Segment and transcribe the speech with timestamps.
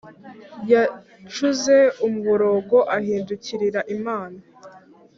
[0.71, 4.39] yacuze umuborogo ahindukirira imana